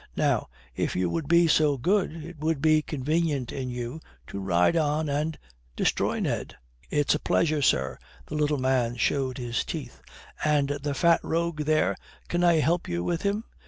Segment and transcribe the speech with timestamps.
[0.17, 4.75] Now, if you would be so good, it would be convenient in you to ride
[4.75, 5.37] on and
[5.75, 6.55] destroy Ned."
[6.89, 10.01] "It's a pleasure, sir," the little man showed his teeth.
[10.43, 11.95] "And the fat rogue there,
[12.29, 13.43] can I help you with him?